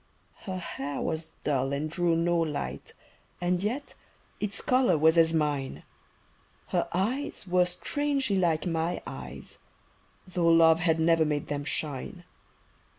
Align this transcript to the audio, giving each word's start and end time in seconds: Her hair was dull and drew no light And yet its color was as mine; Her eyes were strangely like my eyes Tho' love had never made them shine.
Her 0.45 0.57
hair 0.57 0.99
was 0.99 1.33
dull 1.43 1.71
and 1.73 1.87
drew 1.87 2.15
no 2.15 2.35
light 2.37 2.95
And 3.39 3.61
yet 3.61 3.93
its 4.39 4.59
color 4.59 4.97
was 4.97 5.15
as 5.15 5.31
mine; 5.31 5.83
Her 6.69 6.87
eyes 6.91 7.45
were 7.45 7.65
strangely 7.65 8.35
like 8.37 8.65
my 8.65 9.03
eyes 9.05 9.59
Tho' 10.27 10.47
love 10.47 10.79
had 10.79 10.99
never 10.99 11.23
made 11.23 11.49
them 11.49 11.63
shine. 11.65 12.23